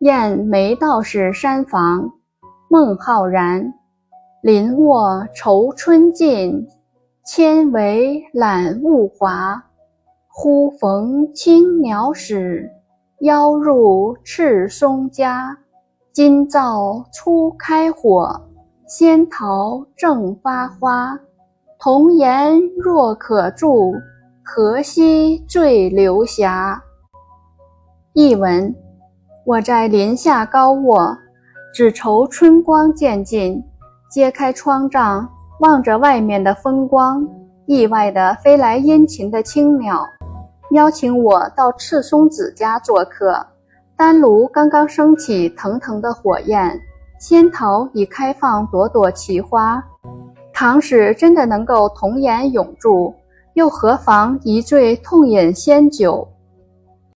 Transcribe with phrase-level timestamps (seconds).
[0.00, 2.12] 燕梅道士山房，
[2.70, 3.74] 孟浩然。
[4.44, 6.68] 林卧愁春尽，
[7.26, 9.60] 千围揽物华。
[10.28, 12.70] 忽逢青鸟使，
[13.22, 15.58] 邀入赤松家。
[16.12, 18.40] 今灶初开火，
[18.86, 21.18] 仙桃正发花。
[21.80, 23.92] 童颜若可住，
[24.44, 26.80] 何夕醉流霞？
[28.12, 28.72] 译文：
[29.48, 31.16] 我在林下高卧，
[31.72, 33.64] 只愁春光渐尽。
[34.10, 35.26] 揭开窗帐，
[35.60, 37.26] 望着外面的风光，
[37.64, 40.04] 意外的飞来殷勤的青鸟，
[40.72, 43.42] 邀请我到赤松子家做客。
[43.96, 46.78] 丹炉刚刚升起腾腾的火焰，
[47.18, 49.82] 仙桃已开放朵朵奇花。
[50.52, 53.14] 倘使真的能够童颜永驻，
[53.54, 56.28] 又何妨一醉痛饮仙酒？